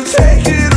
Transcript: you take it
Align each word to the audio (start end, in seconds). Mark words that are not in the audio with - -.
you 0.00 0.06
take 0.06 0.46
it 0.46 0.69